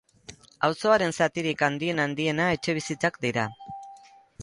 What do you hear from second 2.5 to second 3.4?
etxebizitzak